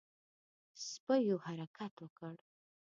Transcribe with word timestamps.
سپيو 0.89 1.35
حرکت 1.45 1.93
وکړ. 2.03 2.33